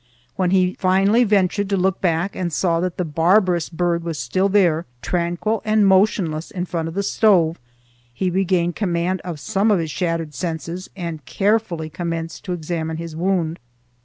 When 0.35 0.49
he 0.49 0.73
finally 0.79 1.23
ventured 1.23 1.69
to 1.69 1.77
look 1.77 2.01
back 2.01 2.35
and 2.35 2.51
saw 2.51 2.79
that 2.79 2.97
the 2.97 3.05
barbarous 3.05 3.69
bird 3.69 4.03
was 4.03 4.17
still 4.17 4.49
there, 4.49 4.87
tranquil 5.03 5.61
and 5.63 5.85
motionless 5.87 6.49
in 6.49 6.65
front 6.65 6.87
of 6.87 6.95
the 6.95 7.03
stove, 7.03 7.59
he 8.11 8.31
regained 8.31 8.75
command 8.75 9.21
of 9.21 9.39
some 9.39 9.69
of 9.69 9.77
his 9.77 9.91
shattered 9.91 10.33
senses 10.33 10.89
and 10.95 11.23
carefully 11.25 11.87
commenced 11.91 12.43
to 12.45 12.53
examine 12.53 12.97
his 12.97 13.15
wound. 13.15 13.59